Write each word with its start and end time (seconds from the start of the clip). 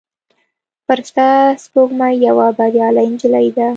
فرشته 0.87 1.25
سپوږمۍ 1.63 2.15
یوه 2.27 2.45
بریالۍ 2.57 3.07
نجلۍ 3.13 3.47
ده. 3.55 3.67